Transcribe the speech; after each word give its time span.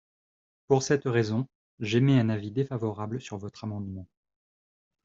Pour 0.65 0.81
cette 0.81 1.05
raison, 1.05 1.47
j’émets 1.79 2.19
un 2.19 2.29
avis 2.29 2.49
défavorable 2.49 3.21
sur 3.21 3.37
votre 3.37 3.65
amendement. 3.65 4.07